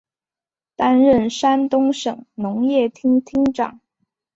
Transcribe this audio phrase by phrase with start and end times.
[0.75, 3.79] 担任山东省农业厅厅长。